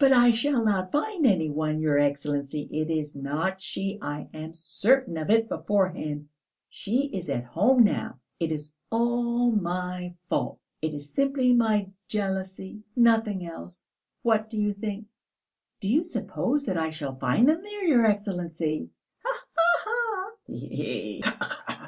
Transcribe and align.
But 0.00 0.10
I 0.10 0.32
shall 0.32 0.64
not 0.64 0.90
find 0.90 1.24
any 1.24 1.48
one, 1.48 1.78
your 1.78 1.96
Excellency; 1.96 2.68
it 2.72 2.90
is 2.90 3.14
not 3.14 3.62
she, 3.62 4.00
I 4.02 4.28
am 4.34 4.52
certain 4.52 5.16
of 5.16 5.30
it 5.30 5.48
beforehand. 5.48 6.28
She 6.68 7.02
is 7.16 7.30
at 7.30 7.44
home 7.44 7.84
now. 7.84 8.18
It 8.40 8.50
is 8.50 8.72
all 8.90 9.52
my 9.52 10.16
fault! 10.28 10.58
It 10.82 10.92
is 10.92 11.14
simply 11.14 11.52
my 11.54 11.86
jealousy, 12.08 12.82
nothing 12.96 13.46
else.... 13.46 13.84
What 14.22 14.50
do 14.50 14.60
you 14.60 14.74
think? 14.74 15.06
Do 15.80 15.86
you 15.86 16.02
suppose 16.02 16.66
that 16.66 16.76
I 16.76 16.90
shall 16.90 17.14
find 17.16 17.48
them 17.48 17.62
there, 17.62 17.84
your 17.86 18.04
Excellency?" 18.04 18.90
"Ha 19.22 19.40
ha 19.56 20.34
ha!" 21.28 21.86